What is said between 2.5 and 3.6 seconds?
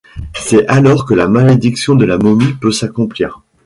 peut s'accomplir.